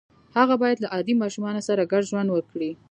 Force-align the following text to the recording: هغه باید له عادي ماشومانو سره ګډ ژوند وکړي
هغه 0.37 0.55
باید 0.61 0.77
له 0.83 0.87
عادي 0.93 1.13
ماشومانو 1.23 1.65
سره 1.67 1.89
ګډ 1.91 2.03
ژوند 2.09 2.29
وکړي 2.31 2.71